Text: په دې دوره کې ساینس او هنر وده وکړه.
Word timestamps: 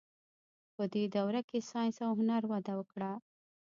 په 0.75 0.83
دې 0.93 1.03
دوره 1.15 1.41
کې 1.49 1.67
ساینس 1.69 1.97
او 2.05 2.11
هنر 2.19 2.43
وده 2.51 2.73
وکړه. 2.79 3.11